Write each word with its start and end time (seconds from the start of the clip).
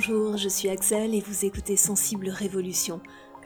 Bonjour, 0.00 0.36
je 0.36 0.48
suis 0.48 0.68
Axel 0.68 1.12
et 1.12 1.20
vous 1.20 1.44
écoutez 1.44 1.76
Sensible 1.76 2.28
Révolution, 2.28 3.00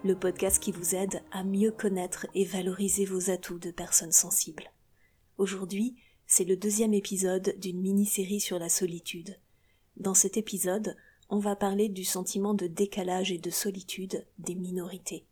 le 0.04 0.14
podcast 0.14 0.62
qui 0.62 0.70
vous 0.70 0.95
aide 0.95 1.22
à 1.30 1.45
mieux 1.45 1.70
connaître 1.70 2.27
et 2.34 2.45
valoriser 2.45 3.06
vos 3.06 3.30
atouts 3.30 3.59
de 3.59 3.70
personnes 3.70 4.12
sensibles. 4.12 4.70
Aujourd'hui, 5.38 5.96
c'est 6.27 6.45
le 6.45 6.59
deuxième 6.59 6.92
épisode 6.92 7.54
d'une 7.59 7.80
mini-série 7.80 8.38
sur 8.38 8.59
la 8.59 8.68
solitude. 8.68 9.41
Dans 9.96 10.12
cet 10.12 10.36
épisode, 10.36 10.95
on 11.30 11.38
va 11.38 11.56
parler 11.56 11.88
du 11.88 12.04
sentiment 12.04 12.52
de 12.52 12.66
décalage 12.66 13.32
et 13.32 13.38
de 13.38 13.48
solitude 13.48 14.27
des 14.37 14.55
minorités. 14.55 15.24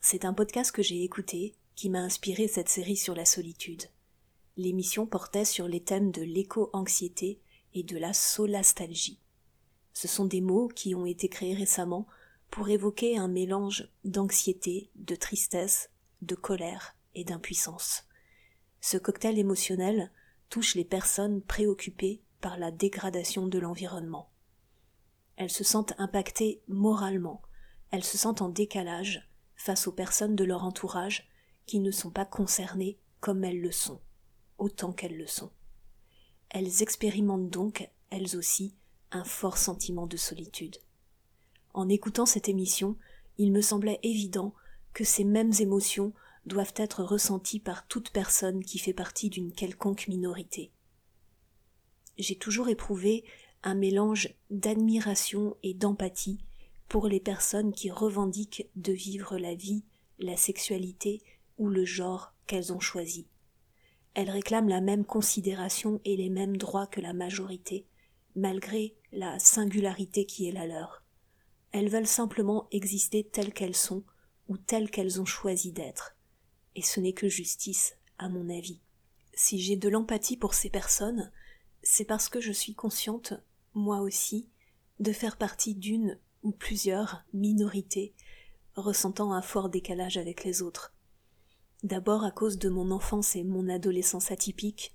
C'est 0.00 0.24
un 0.24 0.34
podcast 0.34 0.70
que 0.70 0.84
j'ai 0.84 1.02
écouté 1.02 1.56
qui 1.74 1.90
m'a 1.90 2.02
inspiré 2.02 2.46
cette 2.46 2.68
série 2.68 2.96
sur 2.96 3.16
la 3.16 3.24
solitude. 3.24 3.82
L'émission 4.56 5.04
portait 5.04 5.44
sur 5.44 5.66
les 5.66 5.80
thèmes 5.82 6.12
de 6.12 6.22
l'éco-anxiété 6.22 7.40
et 7.74 7.82
de 7.82 7.98
la 7.98 8.12
solastalgie. 8.12 9.18
Ce 9.96 10.08
sont 10.08 10.26
des 10.26 10.42
mots 10.42 10.68
qui 10.68 10.94
ont 10.94 11.06
été 11.06 11.26
créés 11.26 11.54
récemment 11.54 12.06
pour 12.50 12.68
évoquer 12.68 13.16
un 13.16 13.28
mélange 13.28 13.90
d'anxiété, 14.04 14.90
de 14.94 15.16
tristesse, 15.16 15.88
de 16.20 16.34
colère 16.34 16.96
et 17.14 17.24
d'impuissance. 17.24 18.04
Ce 18.82 18.98
cocktail 18.98 19.38
émotionnel 19.38 20.12
touche 20.50 20.74
les 20.74 20.84
personnes 20.84 21.40
préoccupées 21.40 22.20
par 22.42 22.58
la 22.58 22.70
dégradation 22.70 23.46
de 23.46 23.58
l'environnement. 23.58 24.28
Elles 25.36 25.48
se 25.48 25.64
sentent 25.64 25.94
impactées 25.96 26.60
moralement, 26.68 27.40
elles 27.90 28.04
se 28.04 28.18
sentent 28.18 28.42
en 28.42 28.50
décalage 28.50 29.26
face 29.54 29.86
aux 29.86 29.92
personnes 29.92 30.36
de 30.36 30.44
leur 30.44 30.62
entourage 30.62 31.26
qui 31.64 31.80
ne 31.80 31.90
sont 31.90 32.10
pas 32.10 32.26
concernées 32.26 32.98
comme 33.20 33.44
elles 33.44 33.62
le 33.62 33.72
sont, 33.72 34.02
autant 34.58 34.92
qu'elles 34.92 35.16
le 35.16 35.26
sont. 35.26 35.52
Elles 36.50 36.82
expérimentent 36.82 37.48
donc, 37.48 37.90
elles 38.10 38.36
aussi, 38.36 38.76
un 39.12 39.24
fort 39.24 39.58
sentiment 39.58 40.06
de 40.06 40.16
solitude. 40.16 40.76
En 41.74 41.88
écoutant 41.88 42.26
cette 42.26 42.48
émission, 42.48 42.96
il 43.38 43.52
me 43.52 43.60
semblait 43.60 44.00
évident 44.02 44.54
que 44.92 45.04
ces 45.04 45.24
mêmes 45.24 45.52
émotions 45.60 46.12
doivent 46.46 46.74
être 46.76 47.02
ressenties 47.02 47.60
par 47.60 47.86
toute 47.86 48.10
personne 48.10 48.64
qui 48.64 48.78
fait 48.78 48.94
partie 48.94 49.28
d'une 49.28 49.52
quelconque 49.52 50.08
minorité. 50.08 50.70
J'ai 52.18 52.36
toujours 52.36 52.68
éprouvé 52.68 53.24
un 53.62 53.74
mélange 53.74 54.34
d'admiration 54.50 55.56
et 55.62 55.74
d'empathie 55.74 56.38
pour 56.88 57.08
les 57.08 57.20
personnes 57.20 57.72
qui 57.72 57.90
revendiquent 57.90 58.68
de 58.76 58.92
vivre 58.92 59.38
la 59.38 59.54
vie, 59.54 59.84
la 60.18 60.36
sexualité 60.36 61.20
ou 61.58 61.68
le 61.68 61.84
genre 61.84 62.32
qu'elles 62.46 62.72
ont 62.72 62.80
choisi. 62.80 63.26
Elles 64.14 64.30
réclament 64.30 64.68
la 64.68 64.80
même 64.80 65.04
considération 65.04 66.00
et 66.04 66.16
les 66.16 66.30
mêmes 66.30 66.56
droits 66.56 66.86
que 66.86 67.00
la 67.00 67.12
majorité, 67.12 67.84
malgré 68.36 68.94
la 69.12 69.38
singularité 69.38 70.26
qui 70.26 70.48
est 70.48 70.52
la 70.52 70.66
leur. 70.66 71.02
Elles 71.72 71.88
veulent 71.88 72.06
simplement 72.06 72.68
exister 72.70 73.24
telles 73.24 73.52
qu'elles 73.52 73.76
sont 73.76 74.04
ou 74.48 74.56
telles 74.56 74.90
qu'elles 74.90 75.20
ont 75.20 75.24
choisi 75.24 75.72
d'être. 75.72 76.16
Et 76.74 76.82
ce 76.82 77.00
n'est 77.00 77.12
que 77.14 77.28
justice, 77.28 77.96
à 78.18 78.28
mon 78.28 78.48
avis. 78.48 78.80
Si 79.34 79.58
j'ai 79.58 79.76
de 79.76 79.88
l'empathie 79.88 80.36
pour 80.36 80.54
ces 80.54 80.70
personnes, 80.70 81.32
c'est 81.82 82.04
parce 82.04 82.28
que 82.28 82.40
je 82.40 82.52
suis 82.52 82.74
consciente, 82.74 83.34
moi 83.74 84.00
aussi, 84.00 84.48
de 85.00 85.12
faire 85.12 85.36
partie 85.36 85.74
d'une 85.74 86.18
ou 86.42 86.52
plusieurs 86.52 87.24
minorités 87.32 88.14
ressentant 88.76 89.32
un 89.32 89.42
fort 89.42 89.68
décalage 89.68 90.16
avec 90.16 90.44
les 90.44 90.62
autres. 90.62 90.94
D'abord 91.82 92.24
à 92.24 92.30
cause 92.30 92.58
de 92.58 92.68
mon 92.68 92.90
enfance 92.90 93.36
et 93.36 93.44
mon 93.44 93.68
adolescence 93.68 94.30
atypique, 94.30 94.94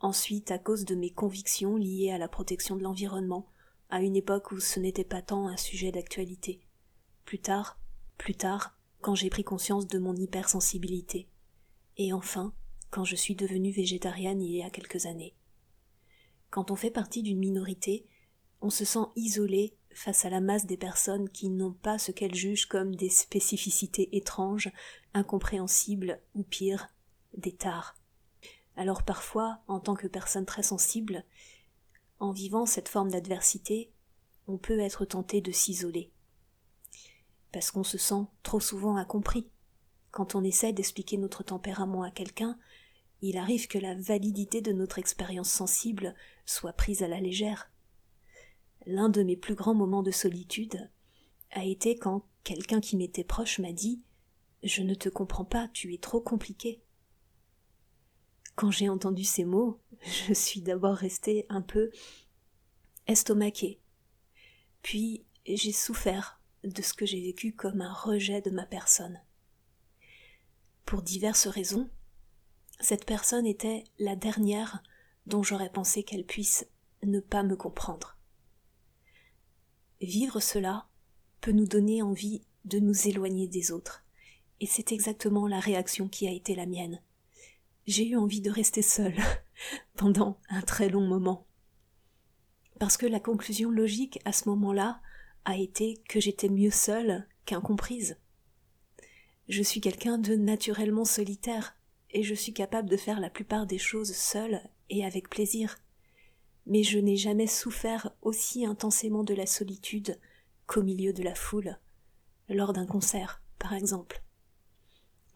ensuite 0.00 0.50
à 0.50 0.58
cause 0.58 0.84
de 0.84 0.94
mes 0.94 1.10
convictions 1.10 1.76
liées 1.76 2.10
à 2.10 2.18
la 2.18 2.28
protection 2.28 2.76
de 2.76 2.82
l'environnement, 2.82 3.48
à 3.88 4.00
une 4.00 4.16
époque 4.16 4.52
où 4.52 4.60
ce 4.60 4.80
n'était 4.80 5.04
pas 5.04 5.22
tant 5.22 5.48
un 5.48 5.56
sujet 5.56 5.92
d'actualité. 5.92 6.60
Plus 7.24 7.38
tard, 7.38 7.78
plus 8.18 8.34
tard, 8.34 8.76
quand 9.00 9.14
j'ai 9.14 9.30
pris 9.30 9.44
conscience 9.44 9.86
de 9.86 9.98
mon 9.98 10.16
hypersensibilité. 10.16 11.28
Et 11.96 12.12
enfin, 12.12 12.52
quand 12.90 13.04
je 13.04 13.16
suis 13.16 13.34
devenue 13.34 13.72
végétarienne 13.72 14.42
il 14.42 14.52
y 14.52 14.62
a 14.62 14.70
quelques 14.70 15.06
années. 15.06 15.34
Quand 16.50 16.70
on 16.70 16.76
fait 16.76 16.90
partie 16.90 17.22
d'une 17.22 17.38
minorité, 17.38 18.06
on 18.60 18.70
se 18.70 18.84
sent 18.84 19.06
isolé 19.16 19.76
face 19.92 20.24
à 20.24 20.30
la 20.30 20.40
masse 20.40 20.66
des 20.66 20.76
personnes 20.76 21.28
qui 21.28 21.48
n'ont 21.48 21.72
pas 21.72 21.98
ce 21.98 22.12
qu'elles 22.12 22.34
jugent 22.34 22.66
comme 22.66 22.94
des 22.94 23.08
spécificités 23.08 24.16
étranges, 24.16 24.70
incompréhensibles 25.14 26.20
ou 26.34 26.42
pire, 26.42 26.88
des 27.36 27.52
tares. 27.52 27.96
Alors 28.76 29.02
parfois, 29.02 29.60
en 29.68 29.80
tant 29.80 29.94
que 29.94 30.06
personne 30.06 30.46
très 30.46 30.62
sensible, 30.62 31.24
en 32.18 32.32
vivant 32.32 32.66
cette 32.66 32.88
forme 32.88 33.10
d'adversité, 33.10 33.90
on 34.46 34.58
peut 34.58 34.78
être 34.78 35.04
tenté 35.04 35.40
de 35.40 35.50
s'isoler. 35.50 36.12
Parce 37.52 37.70
qu'on 37.70 37.84
se 37.84 37.98
sent 37.98 38.24
trop 38.42 38.60
souvent 38.60 38.96
incompris. 38.96 39.48
Quand 40.10 40.34
on 40.34 40.44
essaie 40.44 40.72
d'expliquer 40.72 41.16
notre 41.16 41.42
tempérament 41.42 42.02
à 42.02 42.10
quelqu'un, 42.10 42.58
il 43.22 43.38
arrive 43.38 43.66
que 43.66 43.78
la 43.78 43.94
validité 43.94 44.60
de 44.60 44.72
notre 44.72 44.98
expérience 44.98 45.50
sensible 45.50 46.14
soit 46.44 46.74
prise 46.74 47.02
à 47.02 47.08
la 47.08 47.20
légère. 47.20 47.70
L'un 48.84 49.08
de 49.08 49.22
mes 49.22 49.36
plus 49.36 49.54
grands 49.54 49.74
moments 49.74 50.02
de 50.02 50.10
solitude 50.10 50.90
a 51.50 51.64
été 51.64 51.96
quand 51.96 52.24
quelqu'un 52.44 52.80
qui 52.80 52.96
m'était 52.96 53.24
proche 53.24 53.58
m'a 53.58 53.72
dit 53.72 54.00
Je 54.62 54.82
ne 54.82 54.94
te 54.94 55.08
comprends 55.08 55.44
pas, 55.44 55.68
tu 55.72 55.94
es 55.94 55.98
trop 55.98 56.20
compliqué. 56.20 56.82
Quand 58.56 58.70
j'ai 58.70 58.88
entendu 58.88 59.22
ces 59.22 59.44
mots, 59.44 59.78
je 60.28 60.32
suis 60.32 60.62
d'abord 60.62 60.96
restée 60.96 61.46
un 61.48 61.62
peu 61.62 61.90
estomaquée. 63.06 63.80
Puis 64.82 65.24
j'ai 65.46 65.72
souffert 65.72 66.40
de 66.64 66.82
ce 66.82 66.94
que 66.94 67.06
j'ai 67.06 67.20
vécu 67.20 67.52
comme 67.52 67.82
un 67.82 67.92
rejet 67.92 68.40
de 68.40 68.50
ma 68.50 68.64
personne. 68.64 69.20
Pour 70.86 71.02
diverses 71.02 71.46
raisons, 71.46 71.88
cette 72.80 73.04
personne 73.04 73.46
était 73.46 73.84
la 73.98 74.16
dernière 74.16 74.82
dont 75.26 75.42
j'aurais 75.42 75.72
pensé 75.72 76.02
qu'elle 76.02 76.24
puisse 76.24 76.66
ne 77.02 77.20
pas 77.20 77.42
me 77.42 77.56
comprendre. 77.56 78.16
Vivre 80.00 80.40
cela 80.40 80.88
peut 81.40 81.52
nous 81.52 81.66
donner 81.66 82.02
envie 82.02 82.42
de 82.64 82.78
nous 82.78 83.06
éloigner 83.06 83.48
des 83.48 83.70
autres, 83.70 84.04
et 84.60 84.66
c'est 84.66 84.92
exactement 84.92 85.46
la 85.46 85.60
réaction 85.60 86.08
qui 86.08 86.26
a 86.26 86.32
été 86.32 86.54
la 86.54 86.66
mienne 86.66 87.00
j'ai 87.86 88.08
eu 88.08 88.16
envie 88.16 88.40
de 88.40 88.50
rester 88.50 88.82
seule 88.82 89.16
pendant 89.96 90.38
un 90.48 90.62
très 90.62 90.88
long 90.88 91.06
moment. 91.06 91.46
Parce 92.78 92.96
que 92.96 93.06
la 93.06 93.20
conclusion 93.20 93.70
logique 93.70 94.18
à 94.24 94.32
ce 94.32 94.48
moment-là 94.48 95.00
a 95.44 95.56
été 95.56 96.02
que 96.08 96.20
j'étais 96.20 96.48
mieux 96.48 96.70
seule 96.70 97.26
qu'incomprise. 97.44 98.18
Je 99.48 99.62
suis 99.62 99.80
quelqu'un 99.80 100.18
de 100.18 100.34
naturellement 100.34 101.04
solitaire, 101.04 101.76
et 102.10 102.22
je 102.22 102.34
suis 102.34 102.52
capable 102.52 102.88
de 102.88 102.96
faire 102.96 103.20
la 103.20 103.30
plupart 103.30 103.66
des 103.66 103.78
choses 103.78 104.14
seule 104.14 104.60
et 104.90 105.04
avec 105.04 105.30
plaisir. 105.30 105.78
Mais 106.66 106.82
je 106.82 106.98
n'ai 106.98 107.16
jamais 107.16 107.46
souffert 107.46 108.10
aussi 108.22 108.66
intensément 108.66 109.22
de 109.22 109.34
la 109.34 109.46
solitude 109.46 110.18
qu'au 110.66 110.82
milieu 110.82 111.12
de 111.12 111.22
la 111.22 111.34
foule, 111.34 111.78
lors 112.48 112.72
d'un 112.72 112.86
concert, 112.86 113.42
par 113.58 113.72
exemple. 113.72 114.25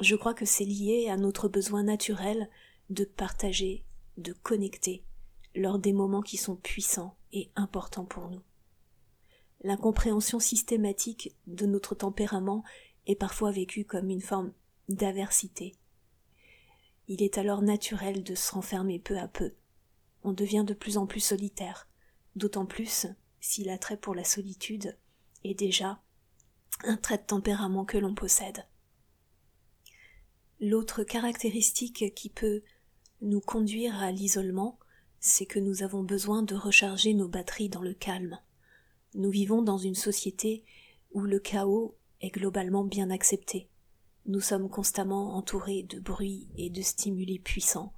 Je 0.00 0.16
crois 0.16 0.32
que 0.32 0.46
c'est 0.46 0.64
lié 0.64 1.08
à 1.10 1.18
notre 1.18 1.48
besoin 1.48 1.82
naturel 1.82 2.48
de 2.88 3.04
partager, 3.04 3.84
de 4.16 4.32
connecter, 4.32 5.04
lors 5.54 5.78
des 5.78 5.92
moments 5.92 6.22
qui 6.22 6.38
sont 6.38 6.56
puissants 6.56 7.16
et 7.32 7.50
importants 7.54 8.06
pour 8.06 8.30
nous. 8.30 8.42
L'incompréhension 9.62 10.40
systématique 10.40 11.36
de 11.46 11.66
notre 11.66 11.94
tempérament 11.94 12.64
est 13.06 13.14
parfois 13.14 13.50
vécue 13.50 13.84
comme 13.84 14.08
une 14.08 14.22
forme 14.22 14.52
d'aversité. 14.88 15.74
Il 17.08 17.22
est 17.22 17.36
alors 17.36 17.60
naturel 17.60 18.22
de 18.22 18.34
se 18.34 18.52
renfermer 18.52 18.98
peu 18.98 19.18
à 19.18 19.28
peu. 19.28 19.52
On 20.22 20.32
devient 20.32 20.64
de 20.66 20.74
plus 20.74 20.96
en 20.96 21.06
plus 21.06 21.20
solitaire, 21.20 21.88
d'autant 22.36 22.64
plus 22.64 23.06
si 23.40 23.64
l'attrait 23.64 23.98
pour 23.98 24.14
la 24.14 24.24
solitude 24.24 24.96
est 25.44 25.54
déjà 25.54 26.00
un 26.84 26.96
trait 26.96 27.18
de 27.18 27.22
tempérament 27.22 27.84
que 27.84 27.98
l'on 27.98 28.14
possède. 28.14 28.64
L'autre 30.60 31.04
caractéristique 31.04 32.14
qui 32.14 32.28
peut 32.28 32.62
nous 33.22 33.40
conduire 33.40 33.96
à 33.96 34.12
l'isolement, 34.12 34.78
c'est 35.18 35.46
que 35.46 35.58
nous 35.58 35.82
avons 35.82 36.02
besoin 36.02 36.42
de 36.42 36.54
recharger 36.54 37.14
nos 37.14 37.28
batteries 37.28 37.70
dans 37.70 37.80
le 37.80 37.94
calme. 37.94 38.38
Nous 39.14 39.30
vivons 39.30 39.62
dans 39.62 39.78
une 39.78 39.94
société 39.94 40.62
où 41.12 41.22
le 41.22 41.38
chaos 41.38 41.96
est 42.20 42.28
globalement 42.28 42.84
bien 42.84 43.10
accepté. 43.10 43.70
Nous 44.26 44.40
sommes 44.40 44.68
constamment 44.68 45.34
entourés 45.34 45.82
de 45.84 45.98
bruit 45.98 46.46
et 46.56 46.68
de 46.68 46.82
stimuli 46.82 47.38
puissants, 47.38 47.94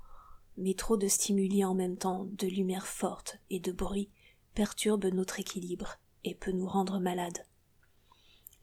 mais 0.56 0.74
trop 0.74 0.96
de 0.96 1.08
stimuli 1.08 1.64
en 1.64 1.74
même 1.74 1.96
temps, 1.96 2.28
de 2.30 2.46
lumière 2.46 2.86
forte 2.86 3.38
et 3.50 3.58
de 3.58 3.72
bruit 3.72 4.08
perturbe 4.54 5.06
notre 5.06 5.40
équilibre 5.40 5.98
et 6.22 6.36
peut 6.36 6.52
nous 6.52 6.68
rendre 6.68 7.00
malades. 7.00 7.44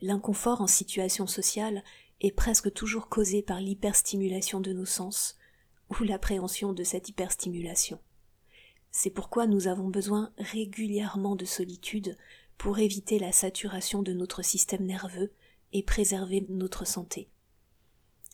L'inconfort 0.02 0.62
en 0.62 0.68
situation 0.68 1.28
sociale 1.28 1.84
est 2.22 2.32
presque 2.32 2.74
toujours 2.74 3.10
causée 3.10 3.42
par 3.42 3.62
l'hyperstimulation 3.62 4.60
de 4.60 4.74
nos 4.74 4.86
sens 4.86 5.38
ou 5.90 6.04
l'appréhension 6.04 6.74
de 6.74 6.84
cette 6.84 7.10
hyperstimulation. 7.10 8.00
C'est 8.92 9.10
pourquoi 9.10 9.48
nous 9.48 9.68
avons 9.68 9.90
besoin 9.90 10.34
régulièrement 10.38 11.36
de 11.36 11.46
solitude 11.46 12.18
pour 12.58 12.80
éviter 12.80 13.20
la 13.20 13.32
saturation 13.32 14.02
de 14.02 14.14
notre 14.14 14.44
système 14.44 14.86
nerveux 14.86 15.32
et 15.72 15.84
préserver 15.84 16.46
notre 16.50 16.86
santé. 16.86 17.30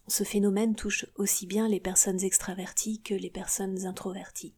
Ce 0.07 0.23
phénomène 0.23 0.75
touche 0.75 1.05
aussi 1.15 1.45
bien 1.47 1.67
les 1.67 1.79
personnes 1.79 2.23
extraverties 2.23 3.01
que 3.01 3.13
les 3.13 3.29
personnes 3.29 3.85
introverties. 3.85 4.55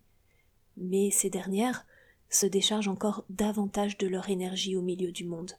Mais 0.76 1.10
ces 1.10 1.30
dernières 1.30 1.86
se 2.30 2.46
déchargent 2.46 2.90
encore 2.90 3.26
davantage 3.30 3.98
de 3.98 4.08
leur 4.08 4.30
énergie 4.30 4.76
au 4.76 4.82
milieu 4.82 5.12
du 5.12 5.26
monde. 5.26 5.54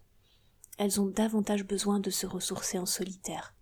Elles 0.76 1.00
ont 1.00 1.06
davantage 1.06 1.64
besoin 1.64 1.98
de 1.98 2.10
se 2.10 2.26
ressourcer 2.26 2.78
en 2.78 2.86
solitaire. 2.86 3.54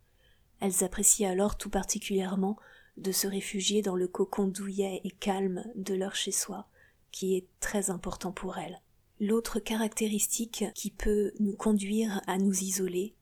Elles 0.61 0.85
apprécient 0.85 1.31
alors 1.31 1.57
tout 1.57 1.71
particulièrement 1.71 2.57
de 2.97 3.13
se 3.13 3.27
réfugier 3.27 3.83
dans 3.83 3.97
le 3.97 4.09
cocon 4.09 4.47
douillet 4.47 5.01
et 5.05 5.11
calme 5.11 5.65
de 5.75 5.95
leur 5.95 6.15
chez-soi, 6.15 6.67
qui 7.11 7.37
est 7.37 7.47
très 7.61 7.91
important 7.91 8.33
pour 8.33 8.59
elles. 8.59 8.81
L'autre 9.21 9.61
caractéristique 9.61 10.65
qui 10.75 10.91
peut 10.91 11.33
nous 11.41 11.57
conduire 11.57 12.21
à 12.27 12.39
nous 12.39 12.63
isoler 12.63 13.15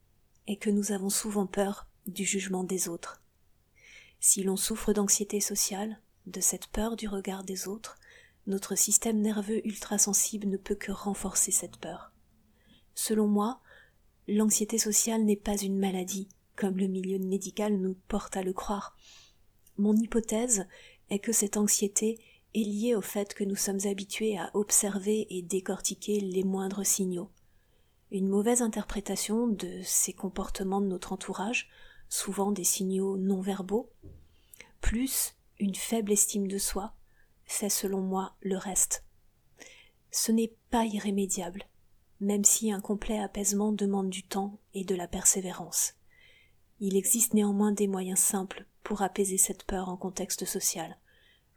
est 0.47 0.57
que 0.57 0.71
nous 0.71 0.93
avons 0.93 1.11
souvent 1.11 1.47
peur 1.47 1.87
du 2.07 2.25
jugement 2.25 2.65
des 2.65 2.89
autres. 2.89 3.23
Si 4.21 4.43
l'on 4.43 4.57
souffre 4.57 4.93
d'anxiété 4.93 5.41
sociale, 5.41 6.01
de 6.27 6.41
cette 6.41 6.67
peur 6.69 6.97
du 6.97 7.09
regard 7.09 7.45
des 7.45 7.69
autres, 7.69 7.99
notre 8.47 8.75
système 8.75 9.21
nerveux 9.21 9.67
ultrasensible 9.67 10.49
ne 10.49 10.57
peut 10.57 10.75
que 10.75 10.93
renforcer 10.93 11.51
cette 11.51 11.77
peur. 11.77 12.13
Selon 12.95 13.27
moi, 13.27 13.61
l'anxiété 14.29 14.79
sociale 14.79 15.25
n'est 15.25 15.37
pas 15.37 15.57
une 15.57 15.79
maladie, 15.79 16.29
comme 16.57 16.79
le 16.79 16.87
milieu 16.87 17.19
médical 17.19 17.77
nous 17.77 17.97
porte 18.09 18.37
à 18.37 18.43
le 18.43 18.53
croire. 18.53 18.97
Mon 19.77 19.97
hypothèse 19.97 20.67
est 21.11 21.19
que 21.19 21.33
cette 21.33 21.57
anxiété 21.57 22.19
est 22.55 22.65
liée 22.65 22.95
au 22.95 23.01
fait 23.01 23.35
que 23.35 23.45
nous 23.45 23.57
sommes 23.57 23.87
habitués 23.87 24.39
à 24.39 24.51
observer 24.55 25.27
et 25.31 25.43
décortiquer 25.43 26.21
les 26.21 26.45
moindres 26.45 26.87
signaux. 26.87 27.31
Une 28.11 28.29
mauvaise 28.29 28.63
interprétation 28.63 29.49
de 29.49 29.81
ces 29.83 30.13
comportements 30.13 30.81
de 30.81 30.87
notre 30.87 31.13
entourage, 31.13 31.69
souvent 32.09 32.53
des 32.53 32.65
signaux 32.65 33.17
non 33.17 33.41
verbaux, 33.41 33.91
plus 34.81 35.35
une 35.59 35.75
faible 35.75 36.13
estime 36.13 36.47
de 36.47 36.59
soi, 36.59 36.95
fait 37.45 37.69
selon 37.69 38.01
moi 38.01 38.37
le 38.41 38.57
reste. 38.57 39.05
Ce 40.11 40.31
n'est 40.31 40.55
pas 40.71 40.85
irrémédiable, 40.85 41.65
même 42.21 42.45
si 42.45 42.71
un 42.71 42.81
complet 42.81 43.19
apaisement 43.19 43.73
demande 43.73 44.11
du 44.11 44.23
temps 44.23 44.61
et 44.75 44.85
de 44.85 44.95
la 44.95 45.09
persévérance. 45.09 45.95
Il 46.87 46.99
existe 46.99 47.33
néanmoins 47.33 47.73
des 47.73 47.87
moyens 47.87 48.19
simples 48.19 48.67
pour 48.83 49.01
apaiser 49.01 49.39
cette 49.39 49.65
peur 49.65 49.89
en 49.89 49.97
contexte 49.97 50.45
social. 50.45 50.99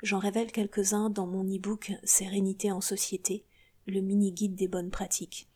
J'en 0.01 0.19
révèle 0.19 0.53
quelques-uns 0.53 1.09
dans 1.09 1.27
mon 1.27 1.43
e-book 1.43 1.91
Sérénité 2.05 2.71
en 2.71 2.79
société, 2.79 3.43
le 3.87 3.99
mini-guide 3.99 4.55
des 4.55 4.69
bonnes 4.69 4.89
pratiques. 4.89 5.49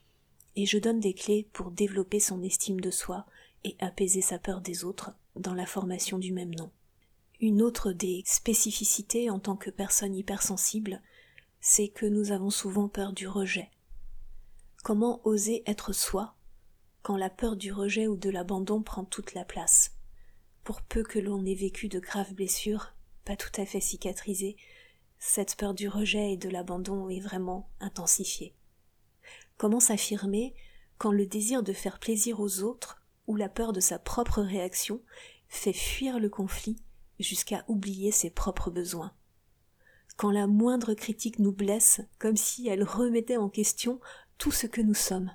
Et 0.58 0.66
je 0.66 0.78
donne 0.78 1.00
des 1.00 1.14
clés 1.14 1.48
pour 1.54 1.72
développer 1.72 2.20
son 2.20 2.44
estime 2.44 2.82
de 2.82 2.92
soi 2.92 3.26
et 3.64 3.78
apaiser 3.80 4.20
sa 4.20 4.40
peur 4.40 4.60
des 4.60 4.84
autres 4.84 5.14
dans 5.38 5.54
la 5.54 5.66
formation 5.66 6.20
du 6.20 6.34
même 6.34 6.54
nom. 6.54 6.70
Une 7.40 7.62
autre 7.62 7.94
des 7.94 8.24
spécificités 8.26 9.30
en 9.30 9.40
tant 9.40 9.56
que 9.56 9.70
personne 9.70 10.18
hypersensible, 10.18 11.02
c'est 11.62 11.88
que 11.88 12.06
nous 12.06 12.34
avons 12.34 12.50
souvent 12.50 12.90
peur 12.90 13.14
du 13.14 13.26
rejet. 13.26 13.72
Comment 14.84 15.22
oser 15.26 15.64
être 15.66 15.94
soi 15.94 16.36
quand 17.02 17.18
la 17.18 17.30
peur 17.30 17.56
du 17.56 17.72
rejet 17.72 18.08
ou 18.08 18.16
de 18.16 18.30
l'abandon 18.30 18.82
prend 18.84 19.04
toute 19.04 19.34
la 19.34 19.44
place 19.44 19.92
Pour 20.64 20.82
peu 20.82 21.04
que 21.04 21.20
l'on 21.20 21.46
ait 21.46 21.56
vécu 21.56 21.88
de 21.88 22.00
graves 22.00 22.34
blessures, 22.34 22.94
pas 23.26 23.36
tout 23.36 23.52
à 23.60 23.66
fait 23.66 23.80
cicatrisées, 23.80 24.56
cette 25.18 25.56
peur 25.56 25.74
du 25.74 25.88
rejet 25.88 26.34
et 26.34 26.38
de 26.38 26.50
l'abandon 26.50 27.10
est 27.10 27.20
vraiment 27.20 27.70
intensifiée. 27.80 28.56
Comment 29.58 29.80
s'affirmer 29.80 30.54
quand 30.98 31.12
le 31.12 31.26
désir 31.26 31.64
de 31.64 31.74
faire 31.74 32.00
plaisir 32.00 32.40
aux 32.40 32.62
autres 32.62 33.02
ou 33.28 33.36
la 33.36 33.50
peur 33.50 33.74
de 33.74 33.80
sa 33.80 34.00
propre 34.00 34.42
réaction 34.42 35.02
fait 35.48 35.74
fuir 35.74 36.20
le 36.20 36.30
conflit 36.30 36.78
jusqu'à 37.20 37.66
oublier 37.68 38.12
ses 38.12 38.30
propres 38.30 38.70
besoins? 38.70 39.14
Quand 40.18 40.32
la 40.32 40.46
moindre 40.46 40.94
critique 40.94 41.40
nous 41.40 41.52
blesse 41.52 42.02
comme 42.20 42.38
si 42.38 42.68
elle 42.68 42.84
remettait 42.84 43.38
en 43.38 43.50
question 43.50 44.00
tout 44.38 44.52
ce 44.52 44.68
que 44.68 44.82
nous 44.82 44.94
sommes? 44.94 45.32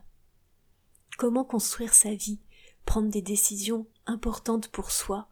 Comment 1.17 1.45
construire 1.45 1.95
sa 1.95 2.15
vie, 2.15 2.41
prendre 2.85 3.09
des 3.09 3.23
décisions 3.23 3.87
importantes 4.05 4.69
pour 4.69 4.91
soi, 4.91 5.31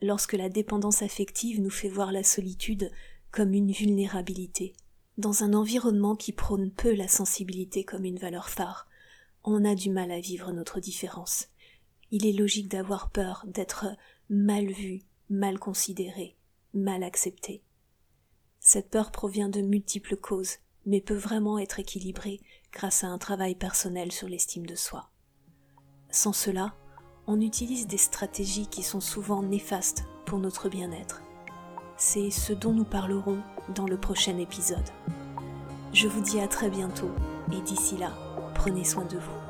lorsque 0.00 0.34
la 0.34 0.48
dépendance 0.48 1.02
affective 1.02 1.60
nous 1.60 1.70
fait 1.70 1.88
voir 1.88 2.12
la 2.12 2.22
solitude 2.22 2.92
comme 3.32 3.52
une 3.52 3.72
vulnérabilité. 3.72 4.74
Dans 5.18 5.42
un 5.42 5.52
environnement 5.52 6.14
qui 6.14 6.30
prône 6.30 6.70
peu 6.70 6.94
la 6.94 7.08
sensibilité 7.08 7.82
comme 7.82 8.04
une 8.04 8.18
valeur 8.18 8.48
phare, 8.48 8.86
on 9.42 9.64
a 9.64 9.74
du 9.74 9.90
mal 9.90 10.12
à 10.12 10.20
vivre 10.20 10.52
notre 10.52 10.78
différence. 10.78 11.48
Il 12.12 12.26
est 12.26 12.32
logique 12.32 12.68
d'avoir 12.68 13.10
peur 13.10 13.44
d'être 13.48 13.86
mal 14.30 14.66
vu, 14.66 15.02
mal 15.30 15.58
considéré, 15.58 16.36
mal 16.74 17.02
accepté. 17.02 17.60
Cette 18.60 18.88
peur 18.88 19.10
provient 19.10 19.48
de 19.48 19.62
multiples 19.62 20.16
causes, 20.16 20.58
mais 20.86 21.00
peut 21.00 21.16
vraiment 21.16 21.58
être 21.58 21.80
équilibrée 21.80 22.40
grâce 22.72 23.02
à 23.02 23.08
un 23.08 23.18
travail 23.18 23.56
personnel 23.56 24.12
sur 24.12 24.28
l'estime 24.28 24.66
de 24.66 24.76
soi. 24.76 25.10
Sans 26.14 26.32
cela, 26.32 26.74
on 27.26 27.40
utilise 27.40 27.88
des 27.88 27.98
stratégies 27.98 28.68
qui 28.68 28.84
sont 28.84 29.00
souvent 29.00 29.42
néfastes 29.42 30.04
pour 30.26 30.38
notre 30.38 30.68
bien-être. 30.68 31.22
C'est 31.96 32.30
ce 32.30 32.52
dont 32.52 32.72
nous 32.72 32.84
parlerons 32.84 33.38
dans 33.74 33.86
le 33.86 33.96
prochain 33.96 34.38
épisode. 34.38 34.88
Je 35.92 36.06
vous 36.06 36.20
dis 36.20 36.38
à 36.38 36.46
très 36.46 36.70
bientôt 36.70 37.10
et 37.52 37.60
d'ici 37.62 37.96
là, 37.96 38.12
prenez 38.54 38.84
soin 38.84 39.06
de 39.06 39.18
vous. 39.18 39.43